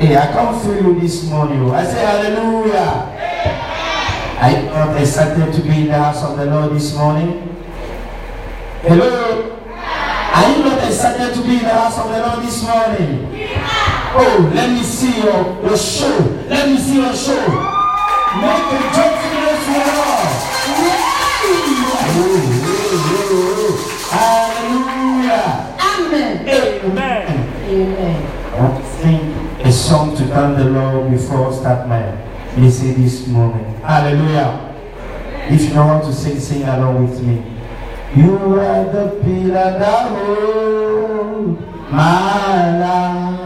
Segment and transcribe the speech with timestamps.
[0.00, 1.68] Hey, I can't feel you this morning.
[1.68, 3.10] I say hallelujah.
[4.40, 7.56] Are you not excited to be in the house of the Lord this morning?
[8.82, 9.58] Hello?
[9.66, 13.28] Are you not excited to be in the house of the Lord this morning?
[14.14, 16.18] Oh, let me see your, your show.
[16.46, 17.46] Let me see your show.
[18.38, 20.30] Make a joyful noise to the Lord.
[21.34, 21.58] Oh,
[22.06, 22.38] oh,
[23.42, 23.74] oh,
[24.10, 25.70] Hallelujah.
[25.80, 26.48] Amen.
[26.48, 27.29] Amen.
[27.70, 28.18] Amen.
[28.52, 29.20] I want to sing
[29.64, 32.02] a song to thank the Lord before I start my
[32.60, 33.64] message this morning.
[33.76, 34.74] Hallelujah.
[35.48, 37.44] If you don't want to sing, sing along with me.
[38.16, 41.60] You are the pillar that holds
[41.92, 43.38] my life.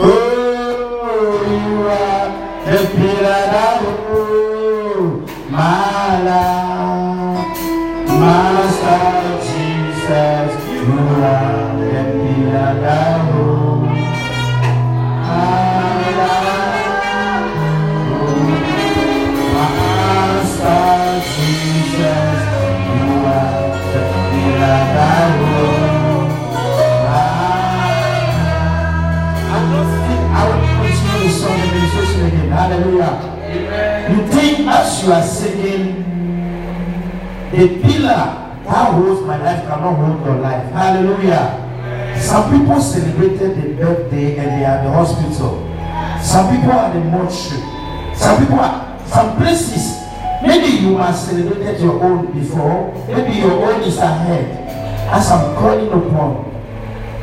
[0.00, 2.28] Oh, you are
[2.66, 5.87] the pillar that holds my
[32.78, 34.14] Hallelujah.
[34.14, 35.98] You think as you are singing,
[37.50, 40.70] the pillar that holds my life cannot hold your life.
[40.70, 41.58] Hallelujah.
[42.20, 45.66] Some people celebrated the birthday and they are in the hospital.
[46.22, 48.14] Some people are in the mortuary.
[48.14, 49.98] Some people are some places.
[50.46, 52.94] Maybe you must celebrated your own before.
[53.08, 54.54] Maybe your own is ahead.
[55.10, 56.46] As I'm calling upon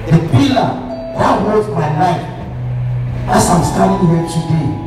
[0.07, 0.83] the pillar
[1.15, 2.27] that holds my life.
[3.29, 4.84] As I'm standing here today.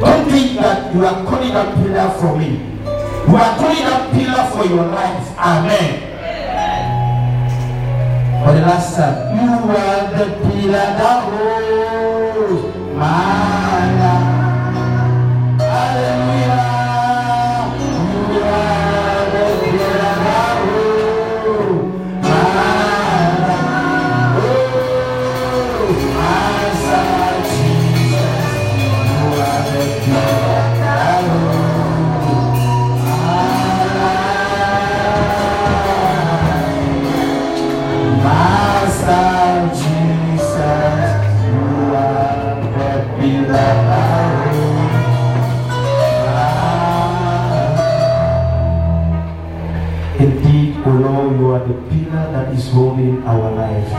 [0.00, 2.50] Don't think that you are calling that pillar for me.
[3.28, 5.38] You are calling that pillar for your life.
[5.38, 6.08] Amen.
[8.42, 15.60] For the last time, you are the pillar that holds my life.
[15.60, 16.29] Hallelujah.
[52.70, 53.92] Holding our life.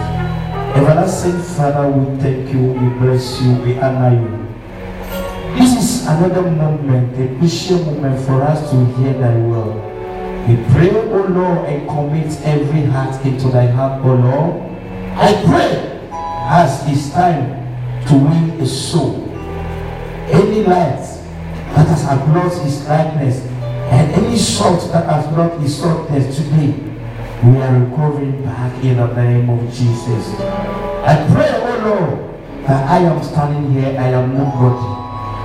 [0.75, 4.47] Everlasting Father, we thank you, we bless you, we honor you.
[5.59, 9.75] This is another moment, a crucial moment for us to hear thy word.
[10.47, 14.71] We pray, O Lord, and commit every heart into thy hand, O Lord.
[15.15, 15.99] I pray
[16.49, 17.61] as it's time
[18.07, 19.27] to win a soul.
[20.31, 21.03] Any light
[21.75, 23.45] that has lost his likeness
[23.91, 26.73] and any salt that has lost his saltness today,
[27.43, 30.39] we are recovering back in the name of Jesus.
[30.39, 34.85] I pray, O Lord, that I am standing here, I am nobody.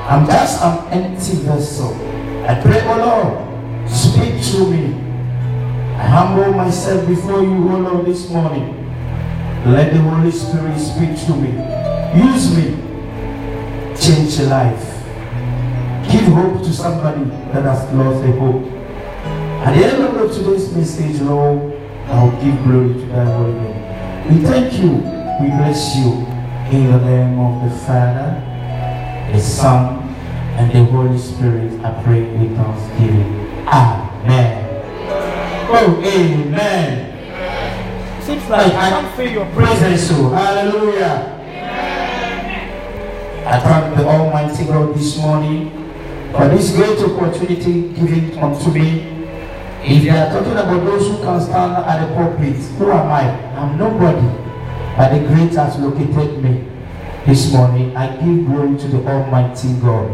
[0.07, 1.95] I'm just an empty vessel.
[2.47, 4.95] I pray, O Lord, speak to me.
[5.97, 8.75] I humble myself before you, O Lord, this morning.
[9.65, 11.49] Let the Holy Spirit speak to me.
[12.23, 12.77] Use me.
[13.97, 14.93] Change life.
[16.13, 18.65] Give hope to somebody that has lost a hope.
[19.65, 21.76] At the end of today's message, Lord,
[22.09, 24.29] I'll give glory to thy holy name.
[24.29, 24.93] We thank you.
[25.41, 26.27] We bless you.
[26.71, 28.43] In the name of the Father,
[29.33, 30.03] the Son,
[30.59, 33.47] and the Holy Spirit, I pray with thanksgiving.
[33.69, 34.65] Amen.
[35.69, 37.13] Oh, amen.
[38.23, 40.09] Seems like I can't feel your presence.
[40.09, 40.29] so.
[40.31, 41.33] Hallelujah.
[43.47, 45.71] I thank the Almighty God this morning
[46.33, 49.16] for this great opportunity given unto me.
[49.89, 53.23] If you are talking about those who can stand at the pulpit, who am I?
[53.55, 54.27] I'm nobody.
[54.97, 56.67] But the great has located me
[57.25, 57.97] this morning.
[57.97, 60.11] I give glory to the Almighty God.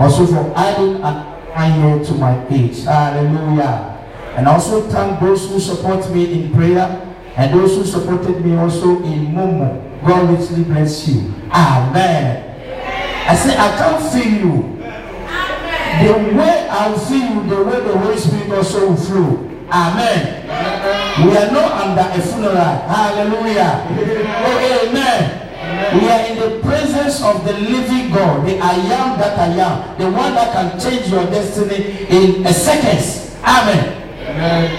[0.00, 2.82] Also for adding an year to my age.
[2.82, 3.92] Hallelujah.
[4.36, 9.02] And also thank those who support me in prayer and those who supported me also
[9.04, 9.78] in Momo.
[10.04, 11.32] God richly bless you.
[11.52, 12.50] Amen.
[13.28, 14.83] I say, I can't feel you.
[16.02, 19.50] The way I feel you, the way the Holy Spirit also will flow.
[19.70, 20.44] Amen.
[21.24, 22.54] We are not under a funeral.
[22.54, 23.86] Hallelujah.
[24.44, 25.40] Oh, amen.
[25.94, 29.98] We are in the presence of the living God, the I am that I am,
[29.98, 33.00] the one that can change your destiny in a second.
[33.44, 34.00] Amen.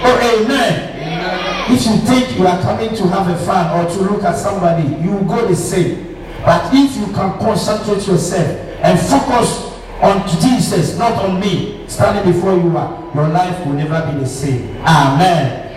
[0.04, 0.92] Oh, amen.
[1.68, 4.86] If you think you are coming to have a fun or to look at somebody,
[5.02, 6.16] you will go the same.
[6.44, 9.65] But if you can concentrate yourself and focus
[10.02, 14.26] on Jesus, not on me, standing before you, are, your life will never be the
[14.26, 14.76] same.
[14.78, 15.72] Amen.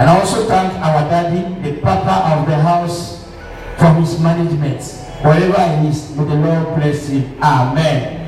[0.00, 3.30] And I also thank our daddy, the papa of the house,
[3.78, 4.82] for his management.
[5.22, 7.40] Wherever he is, may the Lord bless him.
[7.40, 8.22] Amen.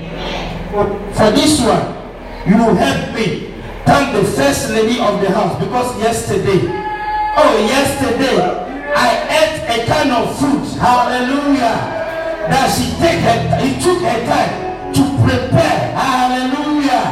[0.71, 1.97] For this one,
[2.47, 3.53] you will help me
[3.85, 6.61] thank the first lady of the house because yesterday,
[7.37, 8.39] oh, yesterday,
[8.95, 9.11] I
[9.43, 10.79] ate a kind of fruit.
[10.79, 11.95] Hallelujah.
[12.47, 14.66] That she take her, he took her time
[14.97, 15.93] to prepare.
[15.93, 17.05] Hallelujah.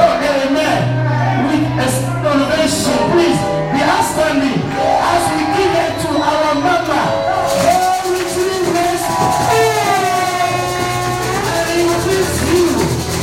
[0.00, 0.80] Oh, amen.
[1.44, 7.02] With a celebration, please be outstanding as we give it to our mama.
[7.68, 7.98] Oh.
[11.68, 11.92] And
[12.48, 12.64] you.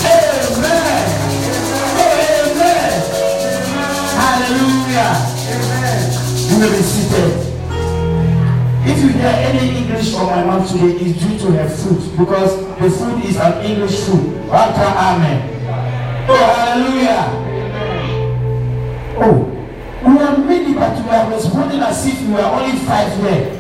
[0.05, 1.05] Amen.
[1.97, 2.13] Oh,
[2.45, 2.93] amen.
[4.21, 5.13] Hallelujah.
[6.49, 7.34] You may be seated.
[8.87, 12.57] If you hear any English from my mouth today, it's due to her food because
[12.77, 14.47] the food is an English food.
[14.47, 16.27] Time, amen.
[16.29, 17.25] Oh, hallelujah.
[19.17, 19.49] Oh,
[20.05, 23.57] we are many, but we are responding as if we are only five here.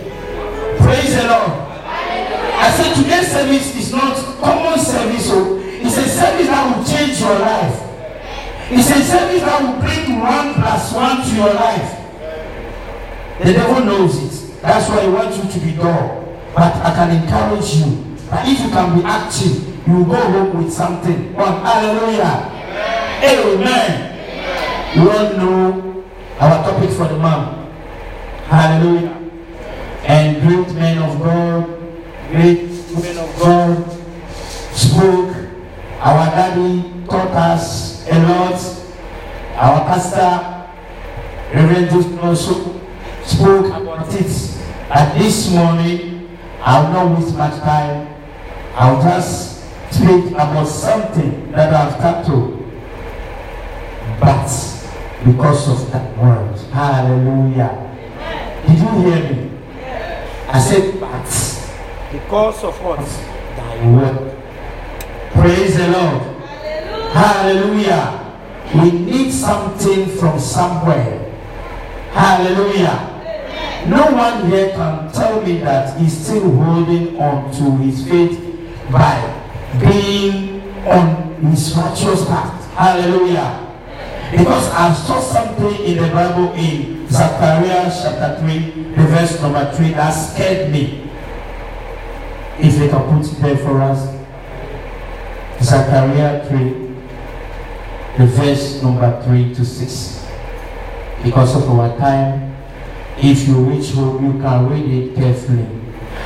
[0.77, 1.51] Praise the Lord.
[2.57, 7.19] I said today's service is not common service, so it's a service that will change
[7.19, 7.81] your life.
[8.69, 12.01] It's a service that will bring one plus one to your life.
[13.43, 14.44] The devil knows it.
[14.65, 16.23] That's why I want you to be dull.
[16.55, 20.73] But I can encourage you that if you can be active, you go home with
[20.73, 21.33] something.
[21.33, 22.51] But hallelujah.
[23.21, 24.97] Amen.
[24.97, 26.03] You all know
[26.39, 27.69] our topic for the month.
[28.45, 29.21] Hallelujah.
[30.07, 31.67] And great men of God,
[32.31, 33.91] great women of God
[34.73, 35.35] spoke.
[35.99, 38.59] Our daddy taught us a lot.
[39.55, 40.71] Our pastor,
[41.53, 42.81] Reverend also
[43.23, 44.54] spoke about it.
[44.89, 48.07] And this morning, I will not waste much time.
[48.75, 52.61] I'll just speak about something that I've tackled.
[54.19, 54.47] But
[55.25, 57.81] because of that word, hallelujah.
[58.67, 59.51] Did you hear me?
[60.47, 61.25] I said, but
[62.11, 62.99] Because of what?
[62.99, 64.37] thy word.
[65.33, 66.21] Praise the Lord.
[67.11, 68.21] Hallelujah.
[68.75, 71.19] We need something from somewhere.
[72.11, 73.14] Hallelujah.
[73.87, 78.39] No one here can tell me that he's still holding on to his faith
[78.91, 79.21] by
[79.79, 82.73] being on his righteous path.
[82.73, 83.61] Hallelujah.
[84.31, 88.59] Because I saw something in the Bible in Zechariah chapter 3,
[88.95, 91.11] the verse number 3, that scared me.
[92.57, 94.15] If they can put it there for us.
[95.61, 96.57] Zechariah 3,
[98.17, 100.25] the verse number 3 to 6.
[101.23, 102.54] Because of our time,
[103.17, 105.67] if you reach home, you can read it carefully.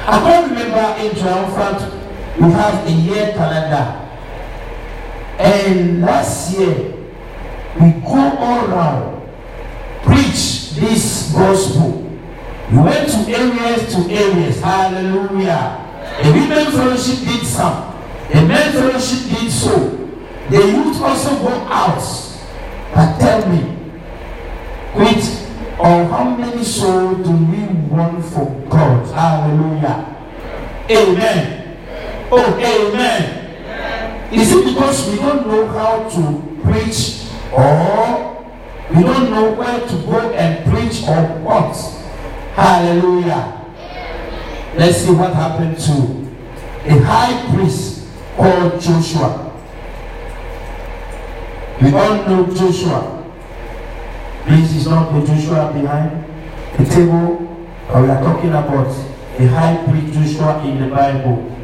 [0.05, 1.93] I can't remember in Triumphant,
[2.38, 4.08] we have a year calendar.
[5.39, 6.93] And last year,
[7.79, 9.29] we go all around,
[10.03, 12.05] preach this gospel.
[12.72, 14.62] We went to areas to areas.
[14.62, 15.86] Hallelujah.
[16.24, 17.96] The women fellowship did some.
[18.31, 19.96] The men fellowship did so.
[20.50, 22.01] The youth also go out.
[22.93, 23.77] But tell me,
[24.93, 25.38] quit
[25.79, 29.07] or how many souls do we want for God?
[29.15, 30.15] Hallelujah.
[30.89, 31.77] Amen.
[32.31, 34.33] Oh, amen.
[34.33, 38.45] Is it because we don't know how to preach or
[38.93, 41.75] we don't know where to go and preach or what?
[42.55, 43.55] Hallelujah.
[44.75, 46.29] Let's see what happened to
[46.86, 48.05] a high priest
[48.36, 49.45] called Joshua.
[51.81, 53.19] We all know Joshua.
[54.50, 56.25] This is not the Joshua behind
[56.75, 57.46] the table.
[57.88, 58.89] But we are talking about
[59.38, 61.56] the high priest Joshua in the Bible.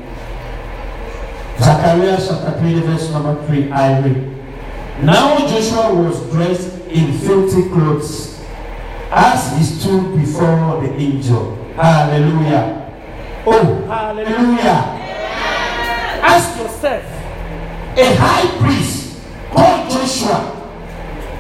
[1.58, 5.04] Zechariah chapter 3, verse number 3, I read.
[5.04, 8.40] Now Joshua was dressed in filthy clothes
[9.10, 11.56] as he stood before the angel.
[11.74, 12.86] Hallelujah.
[13.48, 14.94] Oh, hallelujah.
[16.22, 17.04] Ask yourself,
[17.98, 20.52] A high priest called Joshua.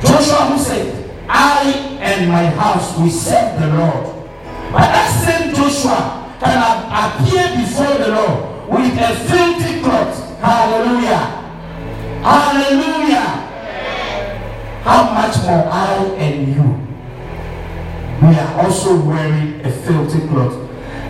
[0.01, 4.05] Joshua who said, I and my house will serve the Lord.
[4.71, 6.59] But that same Joshua can
[6.91, 10.39] appear before the Lord with a filthy cloth.
[10.39, 11.43] Hallelujah.
[12.21, 13.45] Hallelujah.
[14.83, 16.85] How much more I and you?
[18.21, 20.53] We are also wearing a filthy cloth.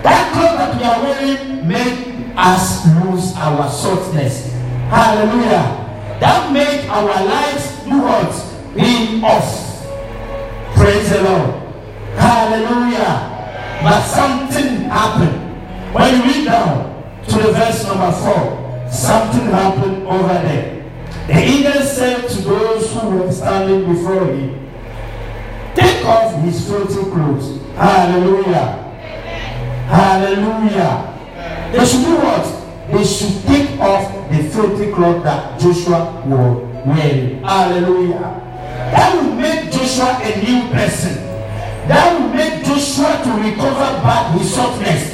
[0.02, 4.52] That cloth that we are wearing make us lose our saltness.
[4.88, 5.84] Hallelujah.
[6.20, 8.74] That make our lives do what?
[8.74, 9.65] Be off.
[10.86, 11.50] Praise the Lord.
[12.14, 13.80] Hallelujah.
[13.82, 15.92] But something happened.
[15.92, 20.88] When you read down to the verse number four, something happened over there.
[21.26, 24.70] The angel said to those who were standing before him,
[25.74, 27.60] Take off his filthy clothes.
[27.74, 28.76] Hallelujah.
[29.88, 31.72] Hallelujah.
[31.72, 32.92] They should do what?
[32.92, 37.42] They should take off the filthy cloth that Joshua wore wearing.
[37.42, 38.45] Hallelujah.
[38.92, 41.14] That will make Joshua a new person.
[41.88, 45.10] That will make Joshua to recover back his softness.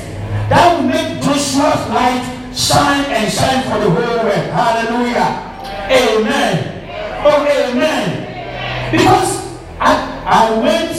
[0.48, 2.24] That will make Joshua's light
[2.54, 4.48] shine and shine for the whole world.
[4.52, 5.52] Hallelujah.
[5.88, 6.82] Amen.
[7.24, 8.90] Oh, amen.
[8.90, 9.92] Because I,
[10.26, 10.92] I went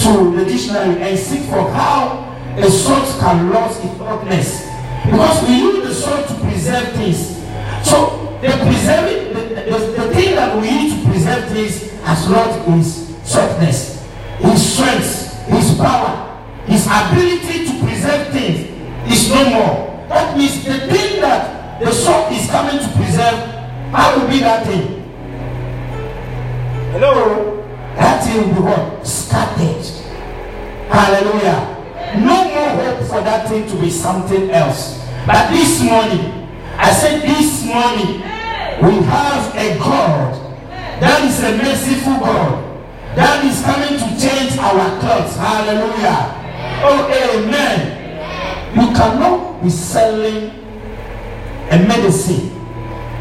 [0.00, 4.66] to the dictionary and seek for how a salt can lose its hotness.
[5.04, 7.36] Because we use the salt to preserve things.
[7.88, 9.89] So the preserving the, the,
[10.40, 16.86] that we use to preserve things has lost its softness, his strength, his power, his
[16.86, 18.72] ability to preserve things
[19.12, 20.06] is no more.
[20.08, 23.36] That means the thing that the salt is coming to preserve,
[23.92, 25.04] how will be that thing?
[26.92, 27.62] Hello?
[27.96, 29.06] That thing will be what?
[29.06, 29.84] Scattered.
[30.88, 31.76] Hallelujah.
[32.24, 35.06] No more hope for that thing to be something else.
[35.26, 38.39] But this morning, I said this morning,
[38.82, 40.34] we have a God
[41.00, 42.70] that is a merciful God
[43.16, 45.36] that is coming to change our clothes.
[45.36, 46.40] Hallelujah.
[46.82, 47.98] Oh, amen.
[48.74, 50.50] You cannot be selling
[51.70, 52.50] a medicine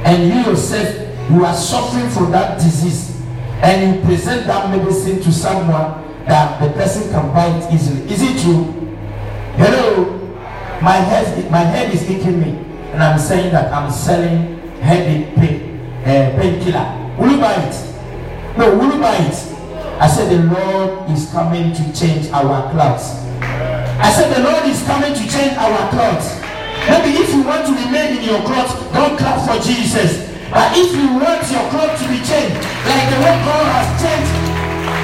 [0.05, 3.21] and you yourself you are suffering from that disease
[3.61, 8.01] and you present that medicine to someone that the person can buy it easily.
[8.11, 8.63] Is it true?
[9.57, 10.15] Hello?
[10.81, 12.51] My head, my head is aching me
[12.93, 17.15] and I'm saying that I'm selling headache pain, uh, painkiller.
[17.17, 17.75] Will you buy it?
[18.57, 19.37] No, will you buy it?
[19.99, 23.19] I said the Lord is coming to change our clothes.
[23.99, 26.39] I said the Lord is coming to change our clothes.
[26.87, 30.31] Maybe if you want to remain in your clothes, don't clap for Jesus.
[30.49, 32.57] But if you want your clothes to be changed,
[32.87, 34.31] like the way God has changed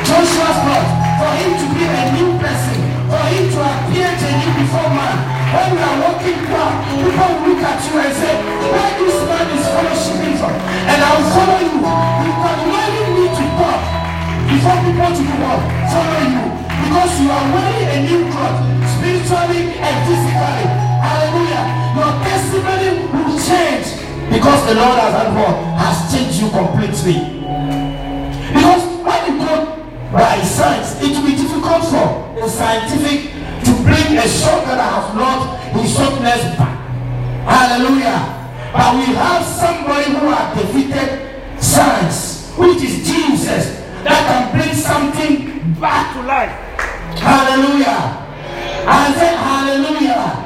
[0.07, 2.79] Joshua's clothes, for him to be a new person,
[3.11, 5.34] for him to appear to you before man.
[5.55, 8.35] When you are walking back, people will look at you and say,
[8.75, 10.51] where this man is fellowshipping from?
[10.51, 11.79] And I will follow you.
[11.79, 13.81] You can only need to talk
[14.51, 15.61] before people to do what?
[15.95, 16.43] Follow you.
[16.83, 18.59] Because you are wearing a new cloth,
[18.99, 20.65] spiritually and physically.
[20.99, 21.63] Hallelujah.
[21.95, 23.87] Your testimony will change.
[24.27, 25.55] Because the Lord has done what?
[25.79, 27.17] Has changed you completely.
[28.51, 29.55] Because when you go
[30.11, 33.31] by science, it will be difficult for a scientific
[33.85, 36.75] bring a shot that has not his softness back.
[37.45, 38.33] Hallelujah.
[38.73, 45.73] But we have somebody who has defeated science, which is Jesus, that can bring something
[45.79, 46.51] back to life.
[47.21, 48.25] Hallelujah.
[48.87, 50.45] I said hallelujah.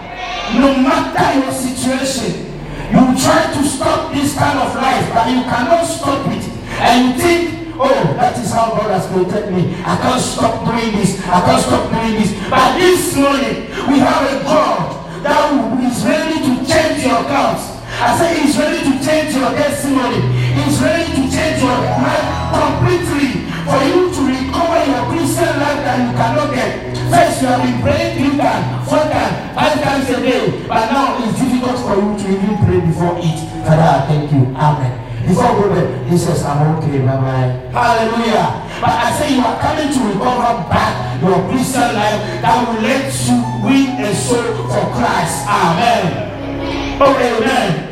[0.60, 2.46] No matter your situation,
[2.91, 6.43] you try to stop this kind of life, but you cannot stop it.
[6.79, 9.75] And you think, oh, that is how God has protected me.
[9.88, 11.19] I can't stop doing this.
[11.24, 12.31] I can't stop doing this.
[12.51, 17.79] But this morning, we have a God that is ready to change your accounts.
[18.00, 20.21] I say he's ready to change your testimony.
[20.55, 25.98] He's ready to change your life completely for you to recover your Christian life that
[26.00, 26.71] you cannot get.
[27.09, 31.17] First, you have been praying three times, four times, five times a day, but now
[31.19, 33.39] it's difficult for you to even pray before it.
[33.65, 34.55] Father, I thank you.
[34.55, 34.99] Amen.
[35.28, 37.50] Before we go there, he says, I'm okay, bye bye.
[37.72, 38.66] Hallelujah.
[38.82, 43.12] But I say you are coming to recover back your Christian life that will let
[43.28, 45.46] you win a soul for Christ.
[45.48, 47.00] Amen.
[47.02, 47.90] Oh, amen.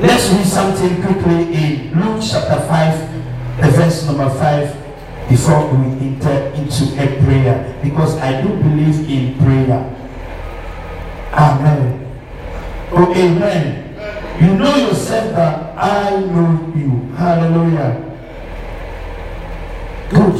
[0.00, 6.50] Let's read something quickly in Luke chapter 5, the verse number 5, before we enter
[6.56, 7.78] into a prayer.
[7.82, 9.84] Because I do believe in prayer.
[11.32, 11.98] Amen.
[12.90, 13.81] Oh, amen.
[14.42, 16.90] You know yourself that I know you.
[17.14, 17.94] Hallelujah.
[20.10, 20.34] Good.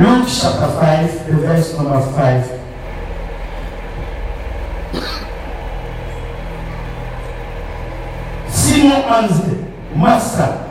[0.00, 2.46] Luke chapter 5, the verse number 5.
[8.52, 10.68] Simon answered, Master,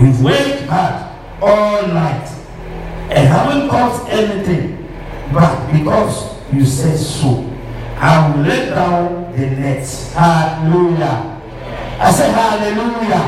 [0.00, 2.26] we've worked hard all night
[3.10, 4.88] and haven't caught anything,
[5.30, 7.46] but because you said so,
[7.96, 10.14] I will let down the nets.
[10.14, 11.39] Hallelujah.
[12.00, 13.20] I said, Hallelujah.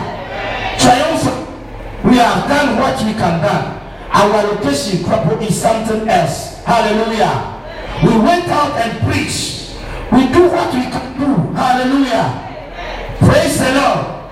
[0.80, 1.44] Triumphant.
[2.04, 3.82] We have done what we can do.
[4.12, 6.64] Our location crop is something else.
[6.64, 7.52] Hallelujah.
[8.02, 9.76] We went out and preached.
[10.10, 11.52] We do what we can do.
[11.52, 12.32] Hallelujah.
[13.20, 14.22] Praise the Lord.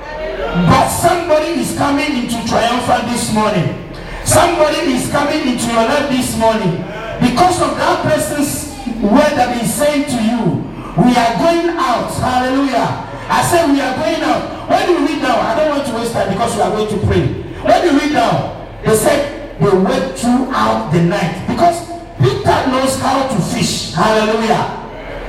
[0.67, 3.93] But somebody is coming into triumphant this morning.
[4.25, 6.77] Somebody is coming into your life this morning.
[7.21, 10.65] Because of that person's word that is saying to you,
[10.97, 12.11] We are going out.
[12.17, 13.10] Hallelujah.
[13.31, 14.67] I said we are going out.
[14.69, 16.99] When you read now, I don't want to waste time because we are going to
[17.07, 17.27] pray.
[17.63, 21.87] When you read now, they said they went throughout the night because
[22.19, 23.95] Peter knows how to fish.
[23.95, 24.67] Hallelujah.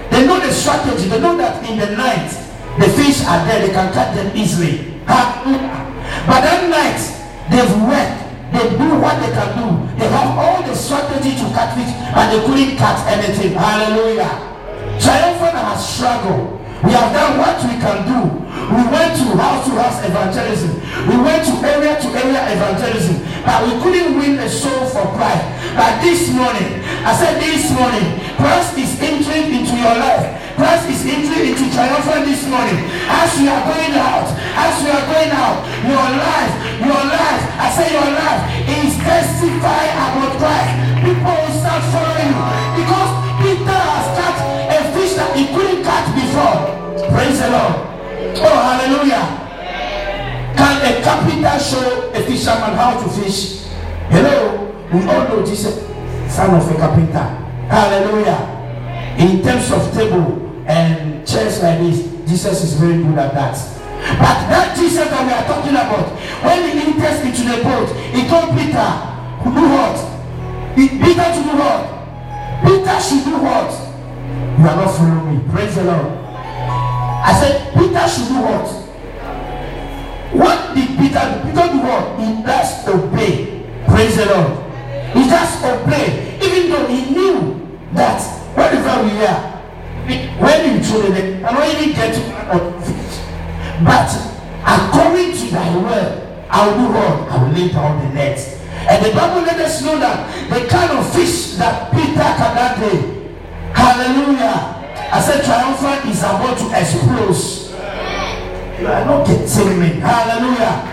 [0.09, 1.09] They know the strategy.
[1.09, 2.33] They know that in the night,
[2.81, 3.67] the fish are there.
[3.67, 4.97] They can catch them easily.
[5.05, 6.99] But that night,
[7.53, 8.17] they've worked.
[8.51, 9.67] They do what they can do.
[9.99, 13.53] They have all the strategy to catch fish, and they couldn't catch anything.
[13.53, 14.31] Hallelujah.
[14.99, 16.60] Triumphant has struggled.
[16.83, 18.19] We have done what we can do.
[18.73, 20.73] We went to house to house evangelism.
[21.05, 23.21] We went to area to area evangelism.
[23.45, 25.45] But we couldn't win a soul for Christ.
[25.77, 30.41] But this morning, I said this morning, Christ is entering into your life.
[30.57, 32.77] Christ is entering into triumphant this morning.
[33.05, 37.67] As you are going out, as you are going out, your life, your life, I
[37.77, 38.50] say your life
[47.41, 47.73] the Lord.
[48.37, 49.25] Oh, hallelujah.
[50.53, 53.65] Can a carpenter show a fisherman how to fish?
[54.09, 54.69] Hello.
[54.93, 55.81] We all know Jesus,
[56.29, 57.25] son of a carpenter.
[57.71, 58.45] Hallelujah.
[59.17, 63.57] In terms of table and chairs like this, Jesus is very good at that.
[64.19, 66.11] But that Jesus that we are talking about,
[66.43, 68.89] when he enters into the boat, he told Peter,
[69.45, 69.97] do what?
[70.75, 71.81] Peter to do what?
[72.65, 73.71] Peter should do what?
[74.59, 75.53] You are not following me.
[75.53, 76.20] Praise the Lord.
[77.23, 78.67] I said, Peter should do what?
[80.33, 81.49] What did Peter do?
[81.49, 82.19] Peter do what?
[82.19, 83.61] He just obey.
[83.87, 84.57] Praise the Lord.
[85.13, 86.39] He just obey.
[86.41, 88.21] Even though he knew that
[88.55, 89.51] wherever we are,
[90.41, 92.21] when you truly I don't even get to.
[93.85, 94.09] But
[94.65, 97.29] according to thy word, I will do what?
[97.29, 98.39] I will lay down the net.
[98.89, 102.79] And the Bible let us know that the kind of fish that Peter caught that
[102.79, 103.29] day.
[103.73, 104.80] Hallelujah.
[105.11, 107.35] I said triumphant is about to explode.
[108.79, 109.99] You are not getting me.
[109.99, 110.87] Hallelujah.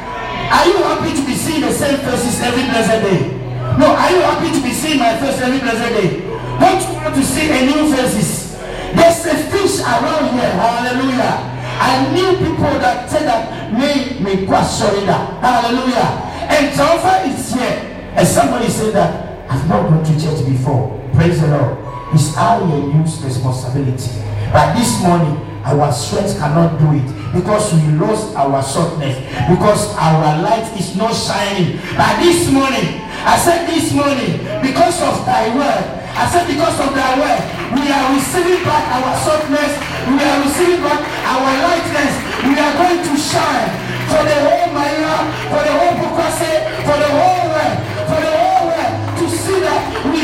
[0.51, 3.31] Are you happy to be seeing the same faces every blessed day?
[3.79, 6.27] No, are you happy to be seeing my face every blessed day?
[6.59, 8.59] Don't you want to see a new faces?
[8.99, 10.51] There's a fish around here.
[10.51, 11.39] Hallelujah.
[11.79, 15.15] I knew people that said that me me surrender.
[15.39, 16.27] Hallelujah.
[16.51, 18.11] And Jehovah is here.
[18.19, 20.99] And somebody said that I've not gone to church before.
[21.15, 21.88] Praise the Lord.
[22.15, 22.65] It's our
[22.97, 24.11] use responsibility.
[24.53, 29.21] But this morning, our strength cannot do it because we lost our shortness,
[29.53, 31.77] because our light is not shining.
[31.93, 35.85] But this morning, I said this morning, because of thy word,
[36.17, 37.41] I said because of thy word,
[37.77, 39.73] we are receiving back our shortness,
[40.09, 42.13] we are receiving back our lightness,
[42.49, 43.69] we are going to shine
[44.09, 46.53] for the whole Maya, for the whole Bukase,
[46.89, 47.77] for the whole world,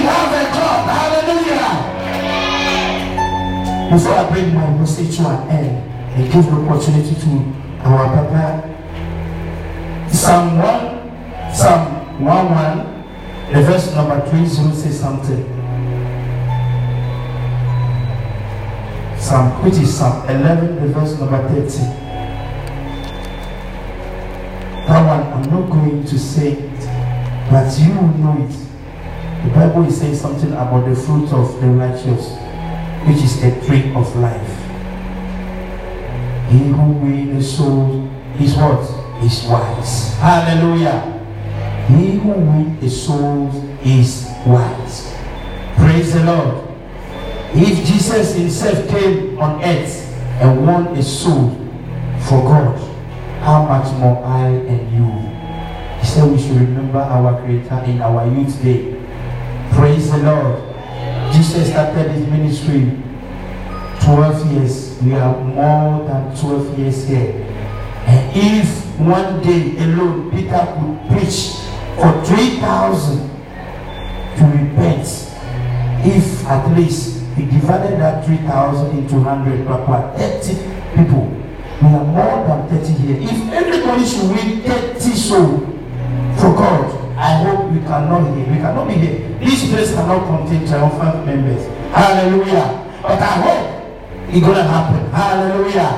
[0.06, 0.82] have a God.
[0.96, 1.72] Hallelujah.
[3.90, 5.76] Before I bring my message to an end
[6.14, 7.30] and give the opportunity to
[7.84, 8.74] our Papa,
[10.10, 12.94] Psalm 1, Psalm 1 1,
[13.52, 15.44] the verse number 30 says something.
[19.18, 22.04] Psalm, which is Psalm 11, the verse number 30.
[24.86, 26.80] That one, I'm not going to say it,
[27.50, 28.63] but you will know it.
[29.44, 32.32] The Bible is saying something about the fruit of the righteous,
[33.06, 34.48] which is a tree of life.
[36.50, 38.80] He who wins the soul is what?
[39.22, 40.14] Is wise.
[40.14, 41.00] Hallelujah.
[41.88, 43.50] He who wins the soul
[43.84, 45.14] is wise.
[45.76, 46.66] Praise the Lord.
[47.52, 51.50] If Jesus himself came on earth and won a soul
[52.26, 52.78] for God,
[53.40, 56.00] how much more I and you?
[56.00, 58.93] He said we should remember our Creator in our youth day.
[59.94, 60.58] Praise the Lord.
[61.32, 63.00] Jesus started his ministry
[64.02, 65.00] 12 years.
[65.00, 67.30] We are more than 12 years here.
[68.04, 71.62] And if one day alone Peter could preach
[71.94, 73.18] for 3,000
[74.34, 75.06] to repent,
[76.04, 81.26] if at least he divided that 3,000 into 100, Papa, 30 people.
[81.80, 83.30] We are more than 30 here.
[83.30, 85.58] If everybody should win 30 soul
[86.40, 88.46] for God, I hope we cannot hear.
[88.50, 89.38] We cannot be here.
[89.38, 91.64] This place cannot contain triumphant members.
[91.94, 92.82] Hallelujah.
[93.02, 95.10] But I hope it's gonna happen.
[95.12, 95.90] Hallelujah.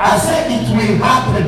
[0.00, 1.46] I said it will happen.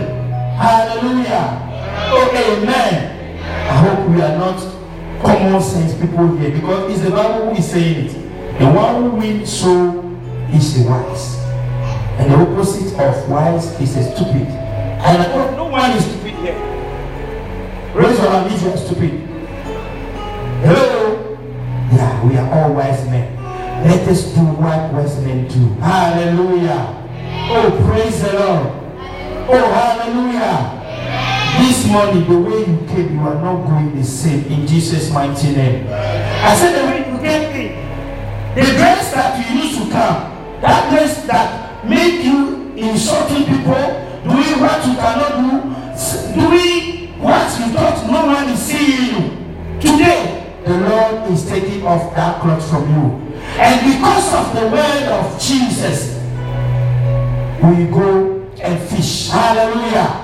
[0.56, 1.62] Hallelujah.
[2.08, 3.38] Oh, amen.
[3.42, 4.60] I hope we are not
[5.20, 8.58] common sense people here because it's the Bible who is saying it.
[8.58, 10.16] The one who wins soul
[10.54, 11.36] is a wise.
[12.18, 14.46] And the opposite of wise is a stupid.
[14.46, 16.15] And I know no one is.
[17.96, 19.10] Raise your hand if you are stupid.
[20.60, 21.38] Hello?
[21.92, 23.34] Yeah, we are all wise men.
[23.84, 25.58] Let us do what was meant to.
[25.80, 26.92] Hallelujah.
[27.48, 28.66] Oh, praise the Lord.
[29.48, 30.76] Oh, hallelujah.
[31.56, 35.56] This morning, the way you came, you are not going the same in Jesus' mighty
[35.56, 35.86] name.
[35.88, 37.86] I said, the way you came
[38.56, 43.84] the dress that you used to come, that dress that make you insulting people,
[44.24, 49.80] doing what you cannot do, doing what you thought no one is seeing you.
[49.80, 53.34] Today, the Lord is taking off that cloth from you.
[53.58, 56.14] And because of the word of Jesus,
[57.62, 59.28] we go and fish.
[59.28, 60.22] Hallelujah.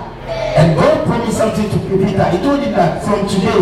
[0.56, 2.30] And God promised something to Peter.
[2.30, 3.60] He told him that from today,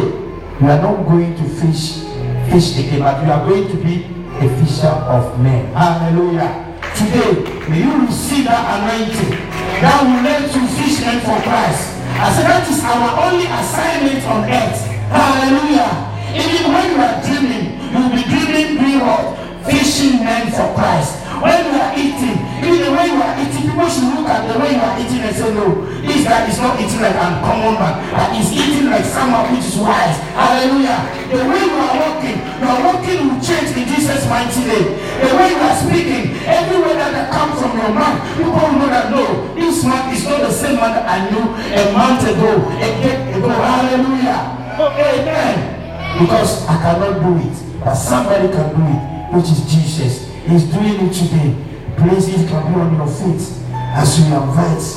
[0.60, 2.04] you are not going to fish
[2.50, 4.04] fish again, but you are going to be
[4.44, 5.72] a fisher of men.
[5.72, 6.66] Hallelujah.
[6.96, 9.38] Today, may you receive that anointing
[9.80, 11.99] that will let you fish men for Christ.
[12.20, 14.80] I said that is our only assignment on earth.
[15.08, 15.88] Hallelujah.
[16.36, 19.36] Even when you are dreaming, you will be dreaming doing?
[19.64, 21.16] Fishing men for Christ.
[21.40, 24.56] When you are eating, even the way you are eating, people should look at the
[24.60, 27.74] way you are eating and say, no, this guy is not eating like an common
[27.80, 30.20] man, but he's eating like someone which is wise.
[30.36, 31.00] Hallelujah.
[31.32, 34.88] The way you are walking, your walking will change in Jesus' mighty name.
[35.24, 38.90] The way you are speaking, every word that comes from your mouth, people will know
[38.92, 39.24] that no,
[39.56, 43.16] this man is not the same man that I knew a month ago, a day
[43.36, 43.48] ago.
[43.48, 44.60] Hallelujah.
[44.80, 45.56] Amen.
[46.20, 49.00] Because I cannot do it, but somebody can do it,
[49.32, 50.28] which is Jesus.
[50.44, 51.69] He's doing it today.
[52.00, 53.44] You can be on your feet
[53.92, 54.88] as we invite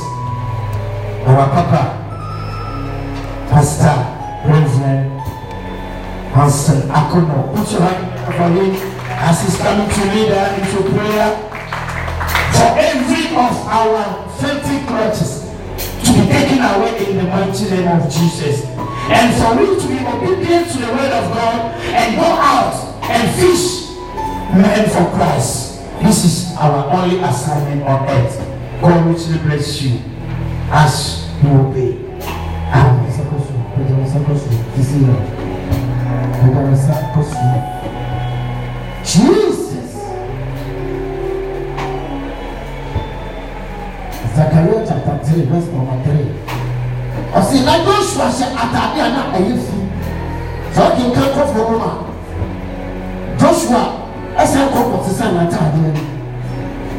[1.28, 2.00] our Papa,
[3.52, 4.00] Pastor,
[4.48, 5.20] Reverend
[6.32, 7.54] Hanson Akono.
[7.54, 8.76] Put your hand for him
[9.20, 11.36] as he's coming to lead into prayer
[12.56, 15.44] for every of our filthy clutches
[16.08, 18.64] to be taken away in the mighty name of Jesus.
[19.12, 23.30] And for you to be obedient to the word of God and go out and
[23.36, 23.90] fish
[24.56, 25.63] men for Christ.
[26.04, 28.38] This is our only assignment on earth.
[28.82, 30.00] God richly bless you
[30.70, 31.96] as you obey.
[32.70, 33.10] Amen.
[39.04, 39.94] Jesus.
[44.36, 46.28] Zechariah chapter three verse number three.
[47.34, 49.78] Ɔsi na Joshua hyɛ ataade a na ɛyɛ fi.
[50.74, 51.92] Sɛ ɔdi nka kɔfɔ mu ma.
[53.40, 54.03] Joshua
[54.42, 56.02] ɛsɛ kɔkɔ sisan n'ataadeɛ no.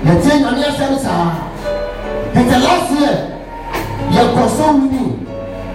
[0.07, 1.33] Yɛtie nyame asɛm saa.
[2.35, 3.17] Tete last year
[4.15, 5.05] yɛkɔ so wini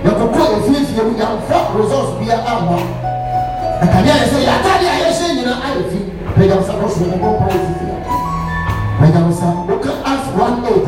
[0.05, 2.77] yɛkɔkɔ efiefie mu yɛmfa results bia ama
[3.83, 5.99] ɛkanea yɛ sɛ yɛatade a yɛhyɛ nyinaa ayɛ fi.
[6.39, 7.95] Pagya sa kɔso yɛbɔ mpa yɛ fifia
[8.99, 10.87] pagya sa woka as one eight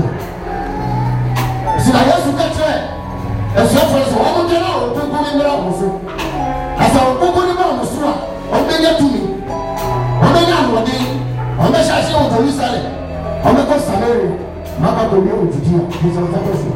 [1.83, 2.75] sina yesu ka kyerɛ
[3.59, 5.87] asuafoɔ no sɛ wɔn gyina a wɔnkonko ne mmra wɔn so
[6.79, 8.13] asa wɔnkonko ne mmra wɔn so a
[8.55, 9.30] wɔbɛnya tumi wɔbɛnya
[10.71, 11.03] ahoɔden
[11.63, 12.85] ɔmɛhyɛ ahyɛ wɔ jerusalem
[13.47, 14.31] ɔmɛkɔ samaria
[14.81, 16.69] na ɔbɛkɔ wie wɔ judea bɛsɛ nsa kɔ so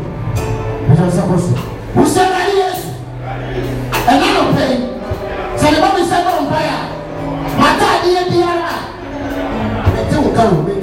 [0.88, 1.53] bɛsɛ nsa kɔ so
[1.95, 2.89] wosɛ nane yesu
[4.12, 4.65] ɛna no pɛ
[5.60, 6.79] sɛ ne ba mi sɛ bɔ mpae a
[7.62, 8.73] mataadeɛ biara
[9.99, 10.74] ɛte wo ka wɔ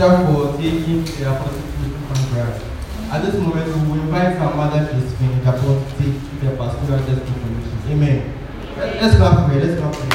[0.00, 1.62] our for taking the apostle
[2.08, 2.64] contract.
[3.10, 7.64] At this moment, we invite our mother Josephine Japon to take the pastoral testimony.
[7.90, 8.32] Amen.
[8.76, 9.54] Let- Let's clap for.
[9.60, 10.14] Let's clap for.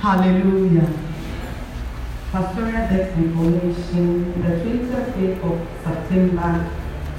[0.00, 0.88] Hallelujah.
[2.32, 6.70] Pastoral Death Information, the 25th of September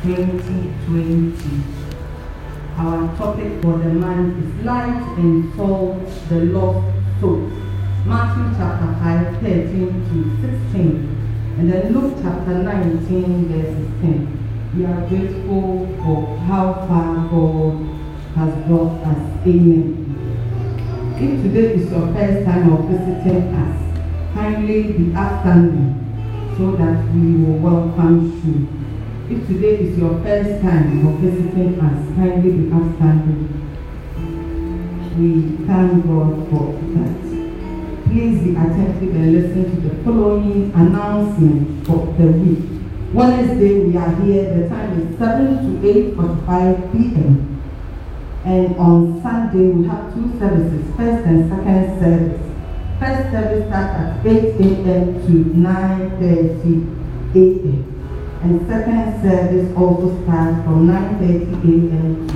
[0.04, 1.64] 2020.
[2.78, 6.91] Our topic for the month is Light and Salt, the Soul.
[8.32, 10.18] Matthew chapter 5, 13 to
[10.72, 11.56] 16.
[11.60, 14.74] And then Luke chapter 19, verse 10.
[14.78, 17.76] We are grateful for how far God
[18.36, 19.46] has brought us.
[19.46, 20.16] Amen.
[21.20, 26.00] If today is your first time of visiting us, kindly be upstanding
[26.56, 29.36] so that we will welcome you.
[29.36, 33.44] If today is your first time of visiting us, kindly be upstanding.
[35.20, 37.31] We thank God for that.
[38.12, 42.60] Please be attentive and listen to the following announcement for the week.
[43.14, 44.54] Wednesday, we are here.
[44.54, 47.64] The time is 7 to 8.45 p.m.
[48.44, 52.42] And on Sunday, we have two services, first and second service.
[53.00, 55.06] First service starts at 8 a.m.
[55.28, 57.80] to 9.30 a.m.
[58.44, 62.28] And second service also starts from 9.30 a.m.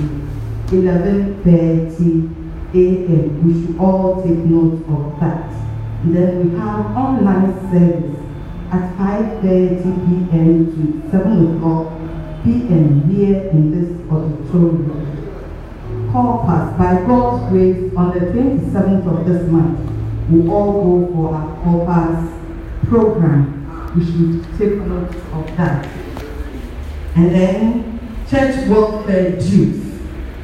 [0.68, 2.45] to 11.30 a.m.
[2.76, 5.50] We should all take note of that.
[6.04, 8.18] Then we have online service
[8.70, 10.66] at 5.30 p.m.
[10.66, 11.86] to 7 o'clock
[12.44, 13.08] p.m.
[13.08, 14.92] here in this auditorium.
[16.12, 19.78] Call Corpus, by God's grace, on the 27th of this month,
[20.30, 22.18] we all go for our Corpus
[22.88, 23.38] program.
[23.96, 25.86] We should take note of that.
[27.14, 29.85] And then church welfare dues.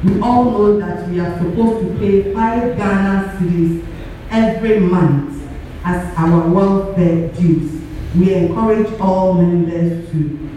[0.03, 3.85] We all know that we are supposed to pay five Ghana cedis
[4.29, 5.47] every month
[5.85, 7.81] as our welfare dues.
[8.13, 10.49] We encourage all members to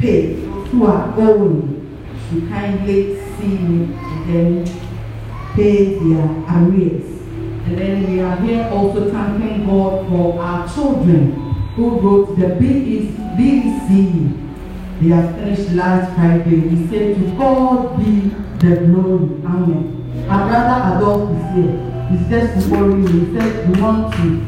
[0.00, 0.34] pay.
[0.68, 1.96] Who are going
[2.30, 4.64] to kindly see them
[5.54, 7.08] pay their arrears.
[7.66, 11.32] And then we are here also thanking God for our children
[11.76, 14.47] who wrote the BEC.
[15.00, 16.58] They have finished last Friday.
[16.58, 19.30] We say to God be the glory.
[19.46, 20.26] Amen.
[20.28, 21.88] Our brother Adolf is here.
[22.10, 23.06] He's just you.
[23.06, 24.44] He said we want to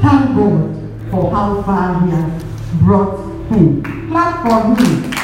[0.00, 3.18] thank God for how far he has brought
[3.50, 3.82] him.
[4.10, 5.23] Clap for him.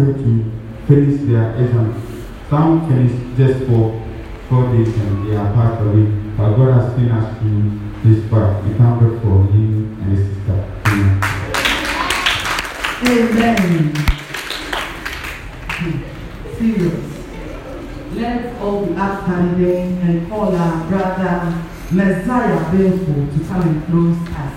[0.00, 0.30] O- to
[0.86, 1.86] finish their exam,
[2.48, 3.82] some finish just for
[4.48, 6.36] four days and they are part of it.
[6.36, 7.64] But God has seen us through
[8.04, 8.64] this part.
[8.64, 10.58] We thank God for him and his sister.
[10.86, 11.20] Amen.
[13.02, 13.92] Amen.
[16.58, 17.06] Serious.
[18.12, 21.34] Let's all be upstanding and call our brother
[21.92, 24.49] Messiah Belfo to come and close us.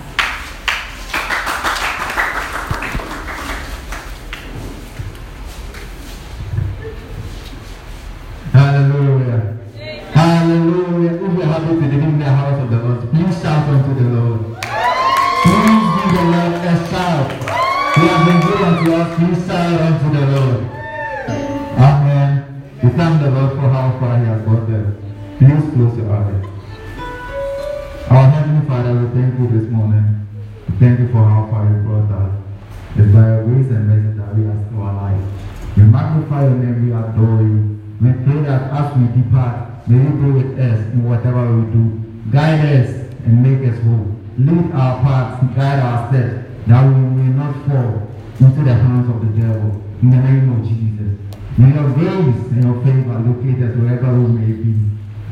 [44.53, 48.05] Lead our paths, guide our steps, that we may not fall
[48.39, 49.81] into the hands of the devil.
[50.01, 51.17] In the name of Jesus.
[51.57, 54.77] May your grace and your favor locate us wherever we may be.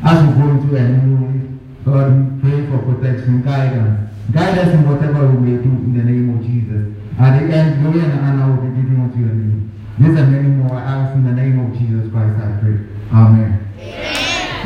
[0.03, 4.09] As we go into a new God, we pray for protection, guidance.
[4.31, 6.97] Guide us in whatever we may do in the name of Jesus.
[7.19, 9.69] At the end, glory and honor will be given unto your name.
[9.99, 12.77] This and many more I ask in the name of Jesus Christ, I pray.
[13.13, 13.69] Amen.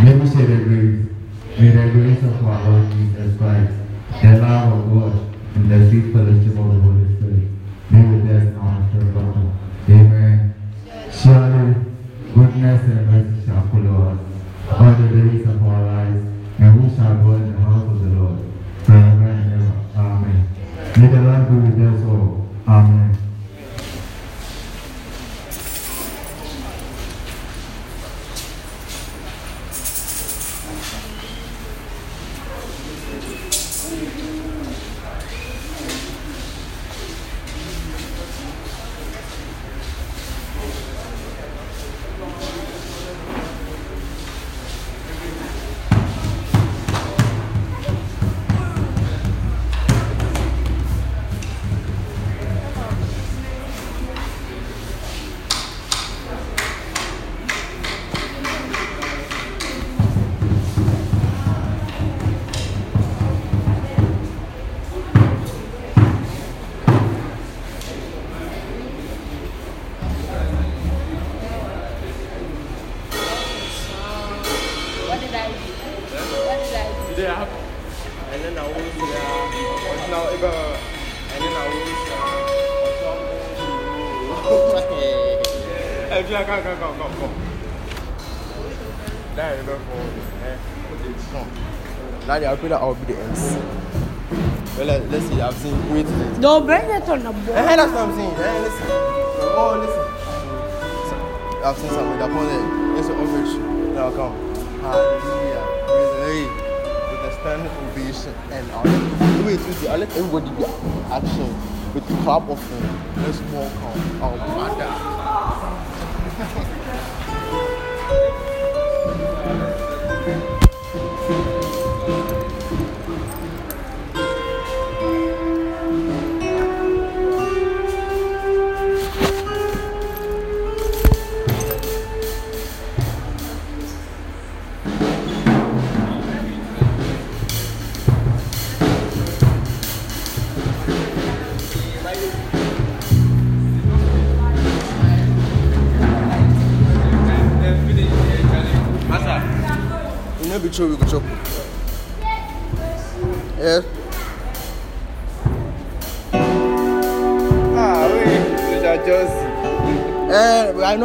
[0.05, 1.07] Let me say the grace.
[1.59, 3.73] May the grace of our Lord Jesus Christ,
[4.25, 7.45] the love of God, and the sweet fellowship of the Holy Spirit
[7.91, 9.53] be with us now and.
[9.89, 10.53] Amen.
[11.11, 11.75] Surely,
[12.33, 14.19] goodness and mercy shall follow us
[14.71, 16.25] all the days of our lives,
[16.57, 18.39] and we shall in the house of the Lord
[18.83, 19.73] forever and ever.
[19.95, 20.47] Amen.
[20.97, 22.47] May the Lord be with us all.
[22.67, 23.24] Amen.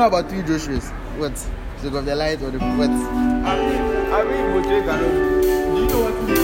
[0.00, 0.88] Know about three Joshua's.
[1.20, 1.36] What?
[1.36, 2.88] Sake of the light or the what?
[2.88, 2.94] I
[3.60, 4.62] mean, I mean.
[4.64, 6.40] Do you know what it is?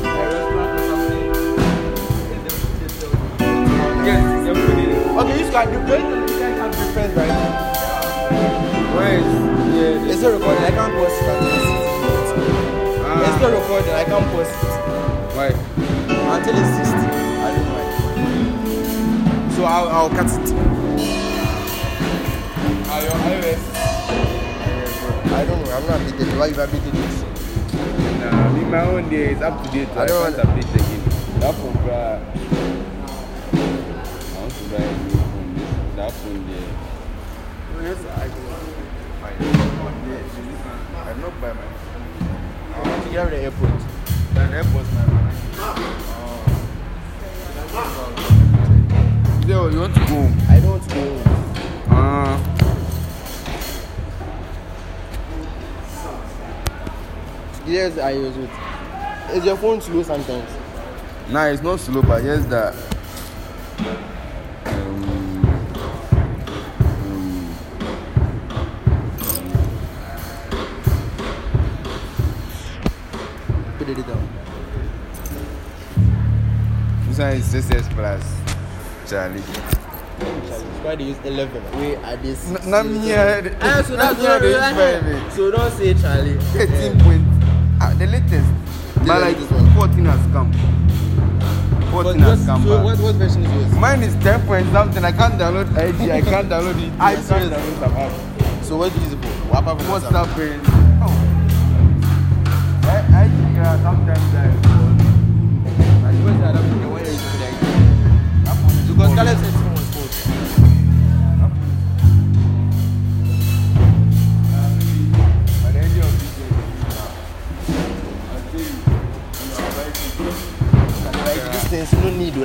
[0.00, 1.20] A restaurant or something.
[4.06, 4.56] Yes, they're.
[5.20, 6.00] Okay, you can do great.
[6.00, 7.36] You guys have different, right?
[8.96, 9.28] Where is?
[9.76, 10.08] Yeah.
[10.08, 10.64] It's still recording.
[10.64, 11.28] I can't post it.
[11.28, 11.68] until it's
[12.16, 12.72] 60 minutes.
[13.44, 13.92] Recording.
[13.92, 14.72] I can't post it
[15.36, 15.48] Why?
[16.36, 16.96] until it's 60.
[16.96, 17.68] I don't
[18.64, 19.50] know.
[19.56, 21.15] So I'll, I'll cut it.
[23.08, 23.14] I
[25.46, 25.72] don't know.
[25.72, 26.38] I'm not updated.
[26.38, 27.22] Why you updated this?
[28.20, 29.88] Nah, me my own day is up to date.
[29.90, 31.02] I I don't can't update again.
[31.40, 32.20] That phone, bruh.
[34.32, 35.54] I want to buy a new phone.
[35.96, 36.70] That phone there.
[37.82, 38.40] Yes, I do.
[40.96, 42.04] I'm not by my phone.
[42.74, 43.80] I want to get of the airport.
[44.34, 45.26] That airport's my phone.
[49.48, 50.32] Yo, you want to go?
[50.48, 51.02] I don't want to go.
[51.18, 51.25] Uh,
[57.66, 58.50] Yes, I use it.
[59.36, 60.50] Is your phone slow sometimes?
[61.30, 62.72] nah, it's not slow, but just that.
[64.66, 65.44] Um,
[67.02, 67.56] um,
[73.78, 74.28] Put it down.
[77.08, 78.24] this one is 6S plus.
[79.08, 79.40] Charlie.
[80.82, 81.62] Why they use 11?
[81.80, 82.50] Wait, at this.
[82.50, 83.56] N- na me here.
[83.60, 85.30] Ah, so na that's me what here, we this baby.
[85.30, 86.38] So don't say Charlie.
[86.54, 86.98] 13
[87.98, 88.10] point.
[88.10, 88.50] The latest.
[88.96, 89.70] But like latest one.
[89.74, 90.52] 14 has come.
[91.90, 92.84] 14 has come so back.
[92.84, 93.72] what, what version is yours?
[93.74, 95.04] Mine is 10 point something.
[95.04, 96.10] I can't download IG.
[96.10, 96.92] I can't download it.
[97.00, 97.48] I can't serious?
[97.50, 98.64] download some app.
[98.64, 99.28] So what do you use it for?
[99.48, 100.14] What apart from What's WhatsApp?
[100.14, 100.28] up.
[101.02, 101.32] Oh.
[102.88, 104.46] I, I think uh, sometimes I.
[106.02, 106.80] Like, what's the other one?
[106.80, 107.66] The one you're using for?
[108.94, 109.55] Because Caleb said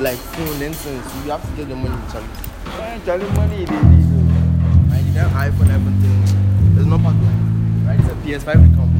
[0.02, 1.24] like phone and things.
[1.24, 2.28] You have to get the money, Charlie.
[3.04, 4.06] Charlie, money they need.
[4.08, 4.90] oh.
[4.90, 6.74] Like, that iPhone, everything.
[6.74, 7.14] There's no part
[7.84, 7.98] Right?
[8.00, 8.90] It's a PS5 will come.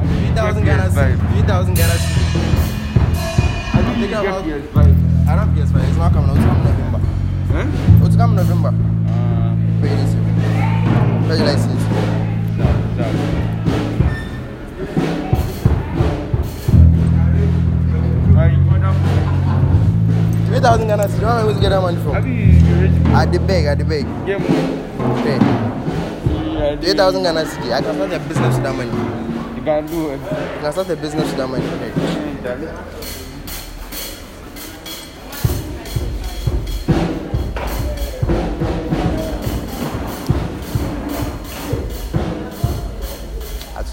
[0.00, 0.90] 3,000 get Ghana
[1.32, 1.92] 3,000 Ghana.
[1.92, 1.96] I
[3.72, 5.28] I'm think you thinking about- PS5.
[5.28, 5.88] I don't PS5.
[5.88, 6.36] It's not coming.
[6.36, 7.00] It's coming November.
[7.52, 8.06] Huh?
[8.06, 8.68] It's coming November.
[8.68, 10.24] Uh, Very this year.
[11.26, 11.89] Very nice.
[20.60, 21.20] 3,000 Ghana cedis.
[21.22, 22.26] Where am I going to get that money Have from?
[22.28, 24.04] you you ready At the beg, at the beg.
[24.26, 25.20] get money?
[25.20, 25.38] Okay.
[26.60, 27.72] Yeah, 3,000 Ghana cedis.
[27.72, 29.56] I can start a business with that money.
[29.56, 30.20] You can do it.
[30.20, 31.64] I can start a business with that money.
[31.64, 32.42] Okay.
[32.42, 32.68] Charlie.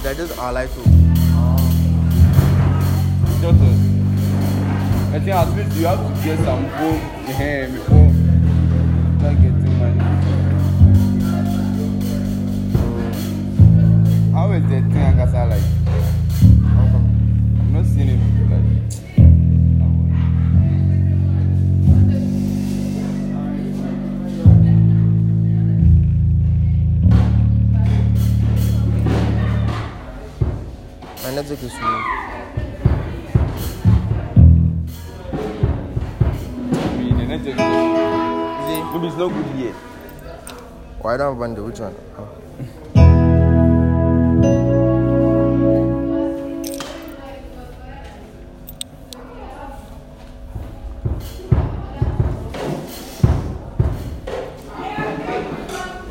[0.03, 0.96] That is all I do.
[5.17, 6.07] I think at least you have
[41.27, 41.65] I bundle?
[41.65, 41.95] Which one?
[42.17, 42.27] Oh.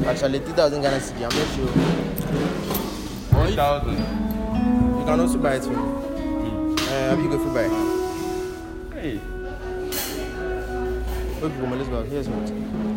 [0.07, 1.25] Actually, 2000 Ghana cedi.
[1.25, 1.67] I'm not sure.
[3.39, 3.99] One thousand.
[4.99, 5.77] You can also buy it for me.
[5.77, 7.69] Uh, have you go for buy?
[9.01, 9.21] Hey.
[11.43, 12.03] Okay, go.
[12.05, 12.96] Here's what.